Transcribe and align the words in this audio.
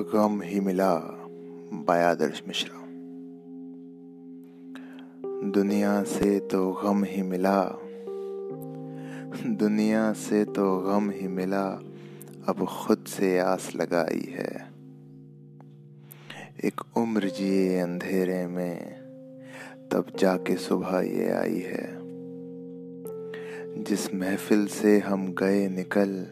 गम 0.00 0.42
ही 0.42 0.60
मिला 0.60 0.94
बायादर्श 1.72 2.42
मिश्रा। 2.48 2.80
दुनिया 5.50 6.02
से 6.02 6.38
तो 6.38 6.72
गम 6.72 7.04
ही 7.04 7.22
मिला, 7.22 7.62
दुनिया 9.46 10.12
से 10.12 10.44
तो 10.44 10.78
गम 10.78 11.10
ही 11.10 11.28
मिला, 11.28 11.66
अब 12.48 12.64
खुद 12.64 13.04
से 13.08 13.38
आस 13.38 13.72
लगाई 13.76 14.28
है। 14.30 14.66
एक 16.64 16.80
उम्र 16.96 17.28
जिए 17.28 17.78
अंधेरे 17.78 18.46
में, 18.46 19.04
तब 19.92 20.06
जाके 20.18 20.56
सुबह 20.56 21.00
ये 21.00 21.30
आई 21.30 21.58
है। 21.58 22.04
जिस 23.82 24.14
महफिल 24.14 24.66
से 24.66 24.98
हम 24.98 25.34
गए 25.34 25.68
निकल 25.68 26.26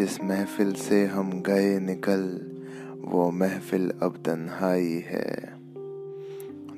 जिस 0.00 0.24
महफिल 0.24 0.72
से 0.72 1.06
हम 1.06 1.42
गए 1.42 1.78
निकल, 1.80 2.40
वो 3.00 3.30
महफिल 3.30 3.92
अब 4.02 4.14
तन्हाई 4.16 5.04
है। 5.06 5.52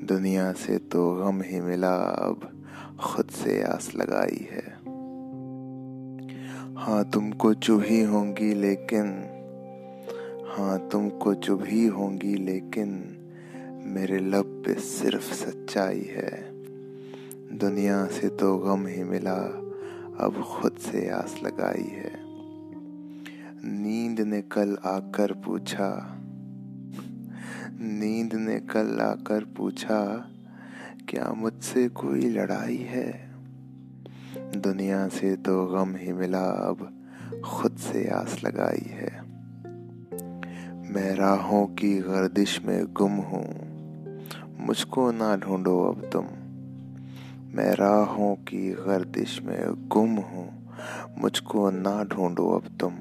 दुनिया 0.06 0.52
से 0.52 0.78
तो 0.78 1.14
गम 1.14 1.42
ही 1.42 1.60
मिला, 1.60 1.96
अब 1.96 2.62
खुद 3.00 3.26
से 3.26 3.62
आस 3.62 3.92
लगाई 3.96 4.48
है। 4.50 4.78
हाँ 6.74 7.10
तुमको 7.10 7.54
चुभी 7.54 8.02
होंगी 8.02 8.54
लेकिन 8.54 9.04
हाँ 10.48 10.88
तुमको 10.88 11.34
चुभी 11.34 11.86
होंगी 11.86 12.34
लेकिन, 12.34 13.16
मेरे 13.86 14.18
लब 14.18 14.62
पे 14.66 14.74
सिर्फ़ 14.74 15.34
सच्चाई 15.34 16.08
है। 16.10 16.50
दुनिया 17.58 18.06
से 18.06 18.28
तो 18.28 18.58
गम 18.58 18.86
ही 18.86 19.04
मिला, 19.04 19.36
अब 20.20 20.58
खुद 20.60 20.72
से 20.72 21.08
आस 21.08 21.40
लगाई 21.44 21.88
है। 21.88 22.21
नींद 24.12 24.20
ने 24.20 24.42
कल 24.42 24.78
आकर 24.84 25.32
पूछा। 25.32 26.18
नींद 27.80 28.34
ने 28.34 28.60
कल 28.60 28.98
आकर 29.00 29.44
पूछा, 29.44 30.28
क्या 31.08 31.32
मुझसे 31.32 31.88
कोई 31.88 32.20
लड़ाई 32.20 32.76
है? 32.76 33.30
दुनिया 34.56 35.08
से 35.08 35.36
तो 35.36 35.66
गम 35.66 35.96
ही 35.96 36.12
मिला, 36.12 36.44
अब 36.44 37.06
खुद 37.44 37.76
से 37.76 38.08
आस 38.08 38.40
लगाई 38.44 38.86
है। 38.86 39.22
मैं 40.92 41.14
राहों 41.14 41.66
की 41.66 41.98
गर्दिश 41.98 42.62
में 42.64 42.92
गुम 42.92 43.12
हूँ। 43.12 43.48
मुझको 44.66 45.10
ना 45.10 45.36
ढूंढो 45.36 45.82
अब 45.82 46.10
तुम। 46.12 46.24
मैं 47.56 47.74
राहों 47.74 48.34
की 48.34 48.72
गर्दिश 48.72 49.42
में 49.42 49.88
गुम 49.88 50.16
हूँ। 50.16 50.72
मुझको 51.18 51.70
ना 51.70 52.04
ढूंढो 52.04 52.48
अब 52.48 52.78
तुम। 52.80 52.94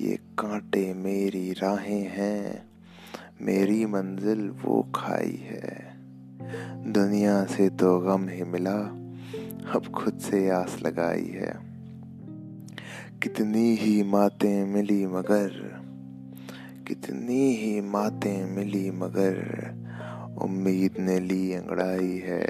ये 0.00 0.16
कांटे 0.16 0.94
मेरी 0.94 1.52
राहें 1.52 2.08
हैं, 2.08 2.68
मेरी 3.40 3.86
मंजिल 3.86 4.50
वो 4.50 4.92
खाई 4.94 5.40
है। 5.42 5.92
दुनिया 6.92 7.44
से 7.44 7.68
तो 7.68 7.98
गम 7.98 8.28
ही 8.28 8.42
मिला, 8.42 8.76
अब 9.74 9.92
खुद 9.94 10.18
से 10.18 10.50
आस 10.50 10.78
लगाई 10.82 11.26
है। 11.26 11.54
कितनी 13.22 13.74
ही 13.74 14.02
मातें 14.02 14.64
मिली 14.64 15.06
मगर, 15.06 15.50
कितनी 16.88 17.54
ही 17.54 17.80
मातें 17.80 18.46
मिली 18.46 18.90
मगर, 18.90 19.36
उम्मीद 20.42 20.94
ने 20.98 21.20
ली 21.20 21.52
अंगड़ाई 21.52 22.18
है। 22.18 22.46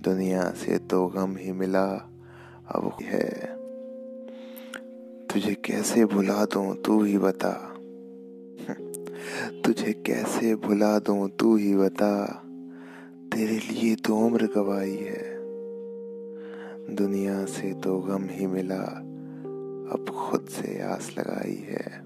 दुनिया 0.00 0.50
से 0.50 0.78
तो 0.78 1.06
गम 1.06 1.36
ही 1.36 1.52
मिला, 1.52 1.86
अब 2.68 2.96
है। 3.02 3.65
तुझे 5.36 5.54
कैसे 5.54 6.04
भुला 6.04 6.44
दूँ, 6.44 6.76
तू 6.76 7.04
ही 7.04 7.18
बता। 7.18 7.74
तुझे 9.64 9.92
कैसे 9.92 10.54
भुला 10.54 10.98
दूँ, 10.98 11.28
तू 11.28 11.56
ही 11.56 11.76
बता। 11.76 12.42
तेरे 13.34 13.58
लिए 13.58 13.94
तो 13.94 14.16
उम्र 14.16 14.46
गवाई 14.46 14.96
है। 14.96 15.36
दुनिया 16.94 17.44
से 17.44 17.74
तो 17.74 17.98
गम 17.98 18.24
ही 18.30 18.46
मिला, 18.46 18.82
अब 19.92 20.30
खुद 20.30 20.46
से 20.48 20.82
आस 20.82 21.14
लगाई 21.18 21.64
है। 21.68 22.04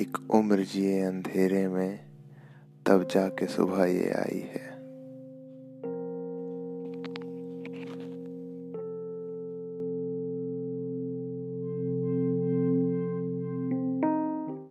एक 0.00 0.28
उम्र 0.30 0.62
जिए 0.62 1.00
अंधेरे 1.00 1.68
में, 1.68 2.00
तब 2.86 3.08
जाके 3.14 3.46
सुबह 3.46 3.84
ये 3.84 4.10
आई 4.10 4.38
है। 4.38 4.67